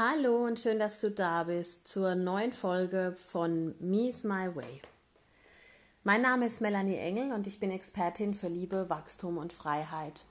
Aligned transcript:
Hallo 0.00 0.44
und 0.46 0.60
schön, 0.60 0.78
dass 0.78 1.00
du 1.00 1.10
da 1.10 1.42
bist 1.42 1.88
zur 1.88 2.14
neuen 2.14 2.52
Folge 2.52 3.16
von 3.32 3.74
Me's 3.80 4.22
My 4.22 4.54
Way. 4.54 4.80
Mein 6.04 6.22
Name 6.22 6.46
ist 6.46 6.60
Melanie 6.60 6.98
Engel 6.98 7.32
und 7.32 7.48
ich 7.48 7.58
bin 7.58 7.72
Expertin 7.72 8.32
für 8.32 8.46
Liebe, 8.46 8.88
Wachstum 8.88 9.38
und 9.38 9.52
Freiheit. 9.52 10.24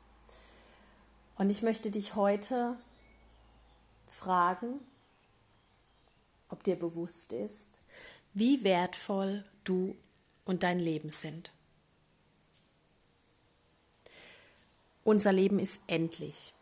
Und 1.36 1.50
ich 1.50 1.64
möchte 1.64 1.92
dich 1.92 2.16
heute 2.16 2.78
fragen, 4.08 4.80
ob 6.48 6.64
dir 6.64 6.78
bewusst 6.78 7.34
ist, 7.34 7.68
wie 8.34 8.64
wertvoll 8.64 9.44
du 9.66 9.98
und 10.46 10.64
dein 10.64 10.80
Leben 10.80 11.10
sind. 11.10 11.52
Unser 15.04 15.34
Leben 15.34 15.60
ist 15.60 15.78
endlich. 15.88 16.54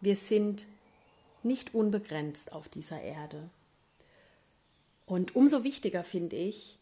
Wir 0.00 0.14
sind 0.14 0.68
nicht 1.44 1.74
unbegrenzt 1.74 2.52
auf 2.52 2.68
dieser 2.68 3.00
Erde. 3.00 3.50
Und 5.06 5.36
umso 5.36 5.64
wichtiger 5.64 6.04
finde 6.04 6.36
ich, 6.36 6.78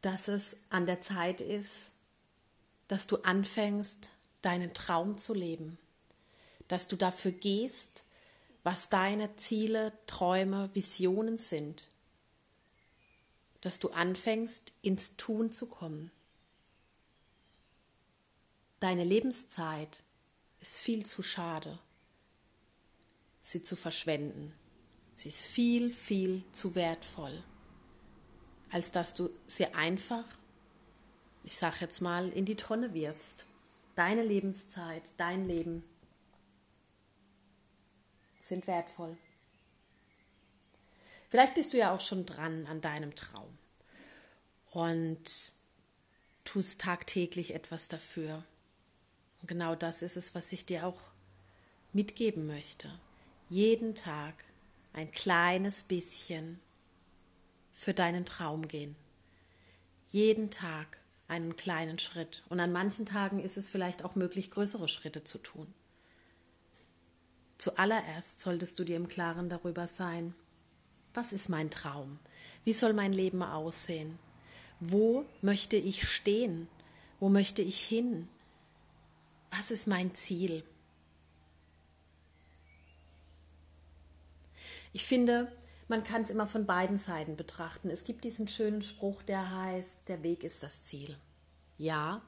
dass 0.00 0.28
es 0.28 0.56
an 0.70 0.86
der 0.86 1.02
Zeit 1.02 1.40
ist, 1.40 1.92
dass 2.86 3.06
du 3.06 3.16
anfängst, 3.18 4.10
deinen 4.42 4.72
Traum 4.72 5.18
zu 5.18 5.34
leben, 5.34 5.78
dass 6.68 6.88
du 6.88 6.96
dafür 6.96 7.32
gehst, 7.32 8.04
was 8.62 8.88
deine 8.88 9.36
Ziele, 9.36 9.92
Träume, 10.06 10.70
Visionen 10.74 11.38
sind, 11.38 11.88
dass 13.60 13.78
du 13.78 13.90
anfängst, 13.90 14.72
ins 14.82 15.16
Tun 15.16 15.52
zu 15.52 15.66
kommen. 15.66 16.10
Deine 18.80 19.04
Lebenszeit 19.04 20.02
ist 20.60 20.78
viel 20.78 21.04
zu 21.04 21.22
schade 21.22 21.78
sie 23.48 23.64
zu 23.64 23.76
verschwenden. 23.76 24.52
Sie 25.16 25.30
ist 25.30 25.40
viel, 25.40 25.90
viel 25.90 26.44
zu 26.52 26.74
wertvoll, 26.74 27.42
als 28.70 28.92
dass 28.92 29.14
du 29.14 29.30
sie 29.46 29.66
einfach, 29.74 30.26
ich 31.44 31.56
sage 31.56 31.76
jetzt 31.80 32.02
mal, 32.02 32.28
in 32.28 32.44
die 32.44 32.56
Tonne 32.56 32.92
wirfst. 32.92 33.46
Deine 33.94 34.22
Lebenszeit, 34.22 35.02
dein 35.16 35.48
Leben 35.48 35.82
sind 38.38 38.66
wertvoll. 38.66 39.16
Vielleicht 41.30 41.54
bist 41.54 41.72
du 41.72 41.78
ja 41.78 41.94
auch 41.94 42.02
schon 42.02 42.26
dran 42.26 42.66
an 42.66 42.82
deinem 42.82 43.14
Traum 43.14 43.48
und 44.72 45.52
tust 46.44 46.82
tagtäglich 46.82 47.54
etwas 47.54 47.88
dafür. 47.88 48.44
Und 49.40 49.48
genau 49.48 49.74
das 49.74 50.02
ist 50.02 50.18
es, 50.18 50.34
was 50.34 50.52
ich 50.52 50.66
dir 50.66 50.86
auch 50.86 51.00
mitgeben 51.94 52.46
möchte 52.46 52.90
jeden 53.48 53.94
Tag 53.94 54.44
ein 54.92 55.10
kleines 55.10 55.84
bisschen 55.84 56.60
für 57.72 57.94
deinen 57.94 58.26
Traum 58.26 58.68
gehen. 58.68 58.96
Jeden 60.10 60.50
Tag 60.50 60.98
einen 61.28 61.56
kleinen 61.56 61.98
Schritt. 61.98 62.42
Und 62.48 62.60
an 62.60 62.72
manchen 62.72 63.06
Tagen 63.06 63.40
ist 63.40 63.56
es 63.56 63.68
vielleicht 63.68 64.04
auch 64.04 64.16
möglich, 64.16 64.50
größere 64.50 64.88
Schritte 64.88 65.24
zu 65.24 65.38
tun. 65.38 65.72
Zuallererst 67.58 68.40
solltest 68.40 68.78
du 68.78 68.84
dir 68.84 68.96
im 68.96 69.08
Klaren 69.08 69.48
darüber 69.48 69.88
sein, 69.88 70.34
was 71.14 71.32
ist 71.32 71.48
mein 71.48 71.70
Traum? 71.70 72.18
Wie 72.64 72.72
soll 72.72 72.92
mein 72.92 73.12
Leben 73.12 73.42
aussehen? 73.42 74.18
Wo 74.80 75.24
möchte 75.42 75.76
ich 75.76 76.08
stehen? 76.08 76.68
Wo 77.18 77.28
möchte 77.28 77.62
ich 77.62 77.80
hin? 77.80 78.28
Was 79.50 79.70
ist 79.70 79.86
mein 79.86 80.14
Ziel? 80.14 80.62
Ich 84.98 85.06
finde, 85.06 85.46
man 85.86 86.02
kann 86.02 86.22
es 86.22 86.30
immer 86.30 86.48
von 86.48 86.66
beiden 86.66 86.98
Seiten 86.98 87.36
betrachten. 87.36 87.88
Es 87.88 88.02
gibt 88.02 88.24
diesen 88.24 88.48
schönen 88.48 88.82
Spruch, 88.82 89.22
der 89.22 89.56
heißt, 89.56 90.08
der 90.08 90.24
Weg 90.24 90.42
ist 90.42 90.64
das 90.64 90.82
Ziel. 90.82 91.16
Ja, 91.76 92.20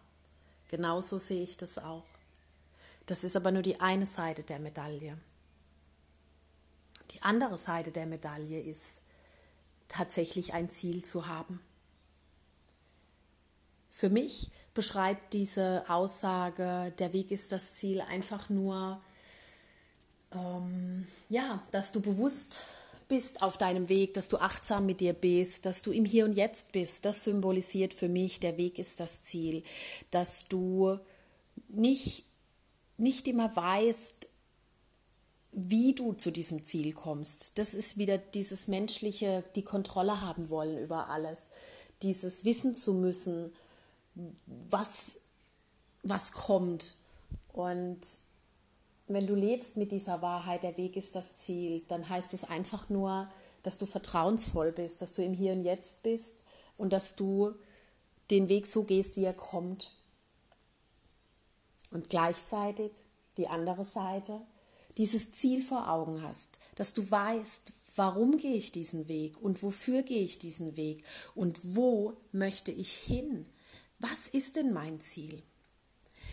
genauso 0.69 1.19
sehe 1.19 1.42
ich 1.42 1.56
das 1.56 1.78
auch. 1.78 2.06
Das 3.06 3.25
ist 3.25 3.34
aber 3.34 3.50
nur 3.50 3.62
die 3.62 3.81
eine 3.81 4.06
Seite 4.06 4.44
der 4.44 4.60
Medaille. 4.60 5.19
Die 7.10 7.20
andere 7.22 7.58
Seite 7.58 7.91
der 7.91 8.06
Medaille 8.06 8.60
ist, 8.60 9.00
tatsächlich 9.88 10.54
ein 10.54 10.70
Ziel 10.70 11.04
zu 11.04 11.26
haben. 11.26 11.60
Für 13.91 14.10
mich 14.10 14.52
beschreibt 14.75 15.32
diese 15.32 15.82
Aussage, 15.88 16.94
der 17.00 17.12
Weg 17.12 17.32
ist 17.32 17.50
das 17.50 17.75
Ziel, 17.75 18.00
einfach 18.00 18.48
nur 18.48 19.02
ähm, 20.32 21.06
ja, 21.28 21.62
dass 21.72 21.92
du 21.92 22.00
bewusst 22.00 22.60
bist 23.08 23.42
auf 23.42 23.58
deinem 23.58 23.88
Weg, 23.88 24.14
dass 24.14 24.28
du 24.28 24.38
achtsam 24.38 24.86
mit 24.86 25.00
dir 25.00 25.12
bist, 25.12 25.66
dass 25.66 25.82
du 25.82 25.91
im 25.91 26.04
Hier 26.04 26.24
und 26.24 26.34
Jetzt 26.34 26.72
bist. 26.72 27.04
Das 27.04 27.24
symbolisiert 27.24 27.92
für 27.92 28.08
mich, 28.08 28.40
der 28.40 28.56
Weg 28.56 28.78
ist 28.78 29.00
das 29.00 29.22
Ziel, 29.24 29.62
dass 30.10 30.46
du 30.46 30.98
nicht, 31.69 32.24
nicht 32.96 33.28
immer 33.28 33.54
weißt, 33.54 34.28
wie 35.52 35.94
du 35.94 36.12
zu 36.12 36.30
diesem 36.30 36.64
Ziel 36.64 36.92
kommst. 36.92 37.58
Das 37.58 37.74
ist 37.74 37.98
wieder 37.98 38.19
dieses 38.19 38.69
menschliche, 38.69 39.44
die 39.56 39.64
Kontrolle 39.64 40.20
haben 40.20 40.48
wollen 40.48 40.78
über 40.78 41.08
alles, 41.08 41.42
dieses 42.02 42.44
wissen 42.44 42.76
zu 42.76 42.94
müssen, 42.94 43.52
was, 44.46 45.19
was 46.04 46.32
kommt. 46.32 46.94
Und 47.52 47.98
wenn 49.15 49.26
du 49.26 49.34
lebst 49.34 49.76
mit 49.76 49.93
dieser 49.93 50.22
Wahrheit, 50.22 50.62
der 50.62 50.76
Weg 50.76 50.97
ist 50.97 51.15
das 51.15 51.37
Ziel, 51.37 51.82
dann 51.88 52.09
heißt 52.09 52.34
es 52.34 52.44
einfach 52.44 52.88
nur, 52.88 53.31
dass 53.62 53.78
du 53.78 53.87
vertrauensvoll 53.87 54.72
bist, 54.72 55.03
dass 55.03 55.12
du 55.12 55.22
im 55.22 55.34
Hier 55.34 55.53
und 55.53 55.65
Jetzt 55.65 56.03
bist 56.03 56.37
und 56.76 56.93
dass 56.93 57.16
du 57.16 57.54
den 58.31 58.49
Weg 58.49 58.66
so 58.66 58.84
gehst, 58.84 59.16
wie 59.16 59.25
er 59.25 59.34
kommt. 59.34 59.93
Und 61.91 62.09
gleichzeitig 62.09 62.93
die 63.37 63.49
andere 63.49 63.84
Seite, 63.84 64.41
dieses 64.97 65.32
Ziel 65.32 65.62
vor 65.62 65.91
Augen 65.91 66.22
hast, 66.22 66.59
dass 66.76 66.93
du 66.93 67.10
weißt, 67.10 67.72
warum 67.97 68.37
gehe 68.37 68.54
ich 68.54 68.72
diesen 68.72 69.09
Weg 69.09 69.41
und 69.43 69.62
wofür 69.62 70.03
gehe 70.03 70.22
ich 70.22 70.38
diesen 70.38 70.76
Weg 70.76 71.04
und 71.34 71.59
wo 71.76 72.16
möchte 72.32 72.70
ich 72.70 72.93
hin? 72.93 73.47
Was 73.99 74.28
ist 74.28 74.56
denn 74.56 74.72
mein 74.72 75.00
Ziel? 75.00 75.43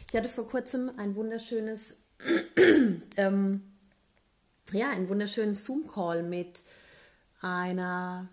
Ich 0.10 0.16
hatte 0.16 0.30
vor 0.30 0.48
kurzem 0.48 0.92
ein 0.98 1.16
wunderschönes 1.16 1.98
ähm, 3.18 3.62
ja, 4.72 4.90
einen 4.90 5.10
wunderschönen 5.10 5.56
Zoom-Call 5.56 6.24
mit 6.24 6.64
einer 7.42 8.30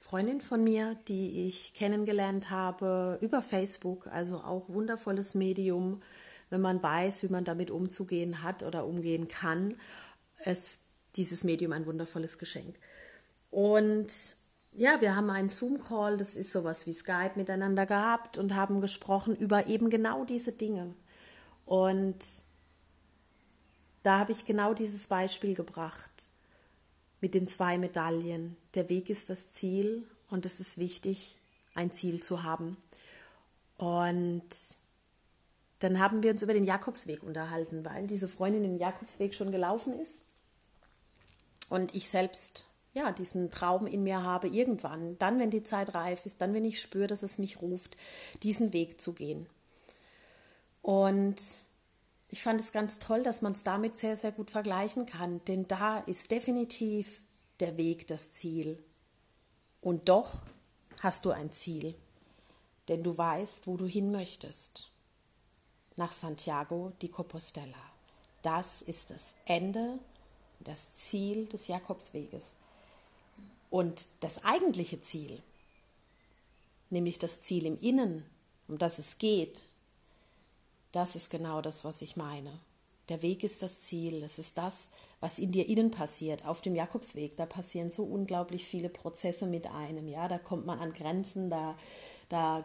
Freundin 0.00 0.40
von 0.40 0.62
mir, 0.62 0.96
die 1.08 1.46
ich 1.46 1.72
kennengelernt 1.74 2.50
habe 2.50 3.18
über 3.20 3.42
Facebook, 3.42 4.06
also 4.06 4.38
auch 4.38 4.68
wundervolles 4.68 5.34
Medium, 5.34 6.02
wenn 6.50 6.60
man 6.60 6.82
weiß, 6.82 7.22
wie 7.22 7.28
man 7.28 7.44
damit 7.44 7.70
umzugehen 7.70 8.42
hat 8.42 8.62
oder 8.62 8.86
umgehen 8.86 9.28
kann, 9.28 9.74
ist 10.44 10.80
dieses 11.16 11.42
Medium 11.42 11.72
ein 11.72 11.86
wundervolles 11.86 12.38
Geschenk. 12.38 12.76
Und 13.50 14.08
ja, 14.72 15.00
wir 15.00 15.14
haben 15.16 15.30
einen 15.30 15.48
Zoom-Call, 15.48 16.16
das 16.16 16.36
ist 16.36 16.52
sowas 16.52 16.86
wie 16.86 16.92
Skype 16.92 17.32
miteinander 17.36 17.86
gehabt 17.86 18.38
und 18.38 18.54
haben 18.54 18.80
gesprochen 18.80 19.36
über 19.36 19.66
eben 19.68 19.90
genau 19.90 20.24
diese 20.24 20.52
Dinge. 20.52 20.94
Und 21.64 22.18
da 24.04 24.18
habe 24.18 24.32
ich 24.32 24.44
genau 24.44 24.74
dieses 24.74 25.08
Beispiel 25.08 25.54
gebracht 25.54 26.28
mit 27.20 27.34
den 27.34 27.48
zwei 27.48 27.78
Medaillen. 27.78 28.56
Der 28.74 28.88
Weg 28.90 29.08
ist 29.08 29.30
das 29.30 29.50
Ziel 29.50 30.06
und 30.28 30.44
es 30.46 30.60
ist 30.60 30.76
wichtig, 30.78 31.38
ein 31.74 31.90
Ziel 31.90 32.22
zu 32.22 32.42
haben. 32.42 32.76
Und 33.78 34.44
dann 35.78 35.98
haben 35.98 36.22
wir 36.22 36.30
uns 36.30 36.42
über 36.42 36.52
den 36.52 36.64
Jakobsweg 36.64 37.22
unterhalten, 37.22 37.84
weil 37.84 38.06
diese 38.06 38.28
Freundin 38.28 38.62
den 38.62 38.78
Jakobsweg 38.78 39.34
schon 39.34 39.50
gelaufen 39.50 39.98
ist 39.98 40.22
und 41.70 41.94
ich 41.94 42.08
selbst 42.08 42.66
ja 42.92 43.10
diesen 43.10 43.50
Traum 43.50 43.86
in 43.86 44.02
mir 44.02 44.22
habe, 44.22 44.48
irgendwann, 44.48 45.16
dann, 45.18 45.38
wenn 45.38 45.50
die 45.50 45.64
Zeit 45.64 45.94
reif 45.94 46.26
ist, 46.26 46.42
dann, 46.42 46.52
wenn 46.52 46.64
ich 46.64 46.80
spüre, 46.80 47.06
dass 47.06 47.22
es 47.22 47.38
mich 47.38 47.62
ruft, 47.62 47.96
diesen 48.42 48.74
Weg 48.74 49.00
zu 49.00 49.14
gehen. 49.14 49.46
Und 50.82 51.40
ich 52.34 52.42
fand 52.42 52.60
es 52.60 52.72
ganz 52.72 52.98
toll, 52.98 53.22
dass 53.22 53.42
man 53.42 53.52
es 53.52 53.62
damit 53.62 53.96
sehr, 53.96 54.16
sehr 54.16 54.32
gut 54.32 54.50
vergleichen 54.50 55.06
kann, 55.06 55.40
denn 55.44 55.68
da 55.68 56.00
ist 56.00 56.32
definitiv 56.32 57.22
der 57.60 57.76
Weg 57.76 58.08
das 58.08 58.32
Ziel. 58.32 58.82
Und 59.80 60.08
doch 60.08 60.42
hast 60.98 61.26
du 61.26 61.30
ein 61.30 61.52
Ziel, 61.52 61.94
denn 62.88 63.04
du 63.04 63.16
weißt, 63.16 63.68
wo 63.68 63.76
du 63.76 63.86
hin 63.86 64.10
möchtest. 64.10 64.90
Nach 65.94 66.10
Santiago 66.10 66.90
di 67.00 67.08
Compostela. 67.08 67.92
Das 68.42 68.82
ist 68.82 69.10
das 69.10 69.36
Ende, 69.44 70.00
das 70.58 70.92
Ziel 70.96 71.46
des 71.46 71.68
Jakobsweges. 71.68 72.42
Und 73.70 74.08
das 74.18 74.42
eigentliche 74.42 75.00
Ziel, 75.00 75.40
nämlich 76.90 77.20
das 77.20 77.42
Ziel 77.42 77.64
im 77.64 77.78
Innen, 77.78 78.26
um 78.66 78.76
das 78.76 78.98
es 78.98 79.18
geht, 79.18 79.60
das 80.94 81.16
ist 81.16 81.30
genau 81.30 81.60
das, 81.60 81.84
was 81.84 82.02
ich 82.02 82.16
meine. 82.16 82.52
Der 83.08 83.20
Weg 83.20 83.44
ist 83.44 83.62
das 83.62 83.82
Ziel. 83.82 84.20
Das 84.20 84.38
ist 84.38 84.56
das, 84.56 84.88
was 85.20 85.38
in 85.38 85.52
dir 85.52 85.68
innen 85.68 85.90
passiert. 85.90 86.46
Auf 86.46 86.60
dem 86.60 86.74
Jakobsweg, 86.74 87.36
da 87.36 87.46
passieren 87.46 87.90
so 87.90 88.04
unglaublich 88.04 88.66
viele 88.66 88.88
Prozesse 88.88 89.46
mit 89.46 89.66
einem. 89.66 90.08
Ja, 90.08 90.28
da 90.28 90.38
kommt 90.38 90.66
man 90.66 90.78
an 90.78 90.92
Grenzen, 90.92 91.50
da, 91.50 91.74
da 92.28 92.64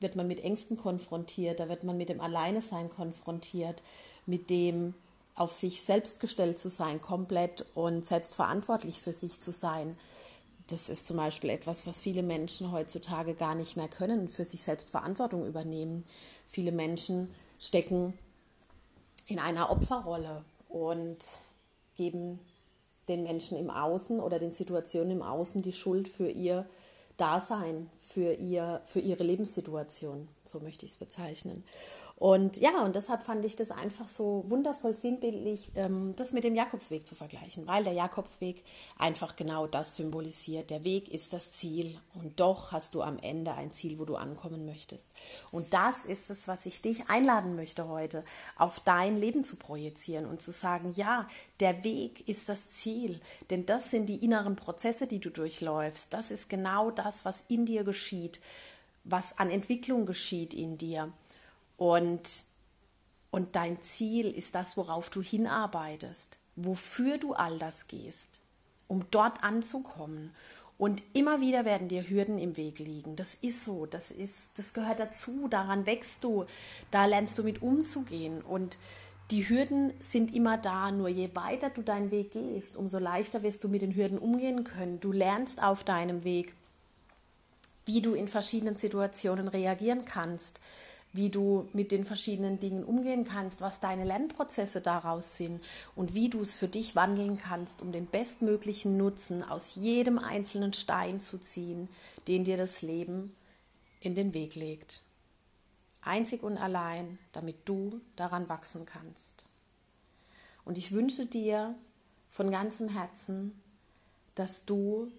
wird 0.00 0.16
man 0.16 0.26
mit 0.26 0.42
Ängsten 0.42 0.76
konfrontiert, 0.76 1.60
da 1.60 1.68
wird 1.68 1.84
man 1.84 1.96
mit 1.96 2.08
dem 2.08 2.20
Alleinesein 2.20 2.90
konfrontiert, 2.90 3.82
mit 4.26 4.50
dem 4.50 4.94
auf 5.36 5.52
sich 5.52 5.82
selbst 5.82 6.20
gestellt 6.20 6.58
zu 6.58 6.68
sein, 6.68 7.00
komplett 7.00 7.64
und 7.74 8.06
selbstverantwortlich 8.06 9.00
für 9.00 9.12
sich 9.12 9.40
zu 9.40 9.52
sein. 9.52 9.96
Das 10.66 10.88
ist 10.88 11.06
zum 11.06 11.16
Beispiel 11.16 11.50
etwas, 11.50 11.86
was 11.86 12.00
viele 12.00 12.22
Menschen 12.22 12.72
heutzutage 12.72 13.34
gar 13.34 13.54
nicht 13.54 13.76
mehr 13.76 13.88
können, 13.88 14.28
für 14.28 14.44
sich 14.44 14.62
selbst 14.62 14.90
Verantwortung 14.90 15.46
übernehmen. 15.46 16.04
Viele 16.48 16.72
Menschen 16.72 17.34
stecken 17.60 18.18
in 19.26 19.38
einer 19.38 19.70
Opferrolle 19.70 20.44
und 20.68 21.18
geben 21.96 22.40
den 23.06 23.22
Menschen 23.22 23.58
im 23.58 23.70
Außen 23.70 24.18
oder 24.18 24.38
den 24.38 24.52
Situationen 24.52 25.12
im 25.12 25.22
Außen 25.22 25.62
die 25.62 25.72
Schuld 25.72 26.08
für 26.08 26.30
ihr 26.30 26.66
Dasein, 27.16 27.90
für, 28.00 28.32
ihr, 28.32 28.80
für 28.86 29.00
ihre 29.00 29.22
Lebenssituation, 29.22 30.26
so 30.44 30.60
möchte 30.60 30.86
ich 30.86 30.92
es 30.92 30.98
bezeichnen. 30.98 31.64
Und 32.20 32.58
ja, 32.58 32.84
und 32.84 32.96
deshalb 32.96 33.22
fand 33.22 33.46
ich 33.46 33.56
das 33.56 33.70
einfach 33.70 34.06
so 34.06 34.44
wundervoll 34.46 34.94
sinnbildlich, 34.94 35.70
ähm, 35.74 36.12
das 36.16 36.34
mit 36.34 36.44
dem 36.44 36.54
Jakobsweg 36.54 37.06
zu 37.06 37.14
vergleichen, 37.14 37.66
weil 37.66 37.82
der 37.82 37.94
Jakobsweg 37.94 38.62
einfach 38.98 39.36
genau 39.36 39.66
das 39.66 39.96
symbolisiert. 39.96 40.68
Der 40.68 40.84
Weg 40.84 41.08
ist 41.08 41.32
das 41.32 41.52
Ziel 41.52 41.98
und 42.12 42.38
doch 42.38 42.72
hast 42.72 42.94
du 42.94 43.00
am 43.00 43.18
Ende 43.20 43.54
ein 43.54 43.72
Ziel, 43.72 43.98
wo 43.98 44.04
du 44.04 44.16
ankommen 44.16 44.66
möchtest. 44.66 45.08
Und 45.50 45.72
das 45.72 46.04
ist 46.04 46.28
es, 46.28 46.46
was 46.46 46.66
ich 46.66 46.82
dich 46.82 47.08
einladen 47.08 47.56
möchte 47.56 47.88
heute, 47.88 48.22
auf 48.58 48.80
dein 48.80 49.16
Leben 49.16 49.42
zu 49.42 49.56
projizieren 49.56 50.26
und 50.26 50.42
zu 50.42 50.52
sagen, 50.52 50.92
ja, 50.94 51.26
der 51.58 51.84
Weg 51.84 52.28
ist 52.28 52.50
das 52.50 52.70
Ziel, 52.70 53.18
denn 53.48 53.64
das 53.64 53.90
sind 53.90 54.10
die 54.10 54.22
inneren 54.22 54.56
Prozesse, 54.56 55.06
die 55.06 55.20
du 55.20 55.30
durchläufst. 55.30 56.12
Das 56.12 56.30
ist 56.30 56.50
genau 56.50 56.90
das, 56.90 57.24
was 57.24 57.44
in 57.48 57.64
dir 57.64 57.82
geschieht, 57.82 58.42
was 59.04 59.38
an 59.38 59.48
Entwicklung 59.48 60.04
geschieht 60.04 60.52
in 60.52 60.76
dir. 60.76 61.10
Und, 61.80 62.44
und 63.30 63.56
dein 63.56 63.82
Ziel 63.82 64.26
ist 64.26 64.54
das, 64.54 64.76
worauf 64.76 65.08
du 65.08 65.22
hinarbeitest, 65.22 66.36
wofür 66.54 67.16
du 67.16 67.32
all 67.32 67.58
das 67.58 67.88
gehst, 67.88 68.28
um 68.86 69.06
dort 69.10 69.42
anzukommen. 69.42 70.34
Und 70.76 71.02
immer 71.14 71.40
wieder 71.40 71.64
werden 71.64 71.88
dir 71.88 72.06
Hürden 72.06 72.38
im 72.38 72.58
Weg 72.58 72.80
liegen. 72.80 73.16
Das 73.16 73.34
ist 73.34 73.64
so, 73.64 73.86
das 73.86 74.10
ist, 74.10 74.50
das 74.56 74.74
gehört 74.74 75.00
dazu, 75.00 75.48
daran 75.48 75.86
wächst 75.86 76.22
du, 76.22 76.44
da 76.90 77.06
lernst 77.06 77.38
du 77.38 77.44
mit 77.44 77.62
umzugehen. 77.62 78.42
Und 78.42 78.76
die 79.30 79.48
Hürden 79.48 79.94
sind 80.00 80.34
immer 80.34 80.58
da, 80.58 80.90
nur 80.90 81.08
je 81.08 81.34
weiter 81.34 81.70
du 81.70 81.80
deinen 81.80 82.10
Weg 82.10 82.32
gehst, 82.32 82.76
umso 82.76 82.98
leichter 82.98 83.42
wirst 83.42 83.64
du 83.64 83.68
mit 83.68 83.80
den 83.80 83.94
Hürden 83.94 84.18
umgehen 84.18 84.64
können. 84.64 85.00
Du 85.00 85.12
lernst 85.12 85.62
auf 85.62 85.82
deinem 85.82 86.24
Weg, 86.24 86.52
wie 87.86 88.02
du 88.02 88.12
in 88.12 88.28
verschiedenen 88.28 88.76
Situationen 88.76 89.48
reagieren 89.48 90.04
kannst, 90.04 90.60
wie 91.12 91.28
du 91.28 91.68
mit 91.72 91.90
den 91.90 92.04
verschiedenen 92.04 92.60
Dingen 92.60 92.84
umgehen 92.84 93.24
kannst, 93.24 93.60
was 93.60 93.80
deine 93.80 94.04
Lernprozesse 94.04 94.80
daraus 94.80 95.36
sind 95.36 95.60
und 95.96 96.14
wie 96.14 96.28
du 96.28 96.40
es 96.40 96.54
für 96.54 96.68
dich 96.68 96.94
wandeln 96.94 97.36
kannst, 97.36 97.82
um 97.82 97.90
den 97.90 98.06
bestmöglichen 98.06 98.96
Nutzen 98.96 99.42
aus 99.42 99.74
jedem 99.74 100.18
einzelnen 100.18 100.72
Stein 100.72 101.20
zu 101.20 101.38
ziehen, 101.38 101.88
den 102.28 102.44
dir 102.44 102.56
das 102.56 102.82
Leben 102.82 103.34
in 104.00 104.14
den 104.14 104.34
Weg 104.34 104.54
legt. 104.54 105.02
Einzig 106.02 106.42
und 106.42 106.56
allein, 106.56 107.18
damit 107.32 107.56
du 107.64 108.00
daran 108.16 108.48
wachsen 108.48 108.86
kannst. 108.86 109.44
Und 110.64 110.78
ich 110.78 110.92
wünsche 110.92 111.26
dir 111.26 111.74
von 112.30 112.50
ganzem 112.50 112.88
Herzen, 112.88 113.60
dass 114.36 114.64
du 114.64 115.10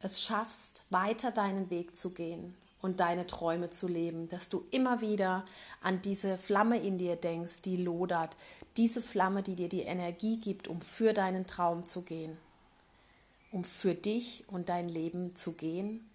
es 0.00 0.20
schaffst, 0.20 0.82
weiter 0.90 1.30
deinen 1.30 1.70
Weg 1.70 1.96
zu 1.96 2.10
gehen, 2.10 2.54
und 2.82 3.00
deine 3.00 3.26
Träume 3.26 3.70
zu 3.70 3.88
leben, 3.88 4.28
dass 4.28 4.48
du 4.48 4.66
immer 4.70 5.00
wieder 5.00 5.46
an 5.80 6.02
diese 6.02 6.36
Flamme 6.36 6.78
in 6.82 6.98
dir 6.98 7.16
denkst, 7.16 7.62
die 7.64 7.76
lodert, 7.76 8.36
diese 8.76 9.00
Flamme, 9.00 9.42
die 9.42 9.54
dir 9.54 9.68
die 9.68 9.82
Energie 9.82 10.38
gibt, 10.38 10.68
um 10.68 10.82
für 10.82 11.14
deinen 11.14 11.46
Traum 11.46 11.86
zu 11.86 12.02
gehen, 12.02 12.36
um 13.52 13.64
für 13.64 13.94
dich 13.94 14.44
und 14.48 14.68
dein 14.68 14.88
Leben 14.88 15.36
zu 15.36 15.52
gehen, 15.52 16.10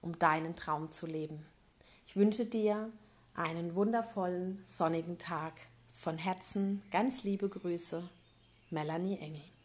um 0.00 0.18
deinen 0.18 0.56
Traum 0.56 0.90
zu 0.92 1.06
leben. 1.06 1.44
Ich 2.06 2.16
wünsche 2.16 2.46
dir 2.46 2.90
einen 3.34 3.74
wundervollen 3.74 4.64
sonnigen 4.66 5.18
Tag. 5.18 5.52
Von 5.92 6.16
Herzen 6.16 6.82
ganz 6.90 7.24
liebe 7.24 7.48
Grüße, 7.48 8.08
Melanie 8.70 9.18
Engel. 9.18 9.57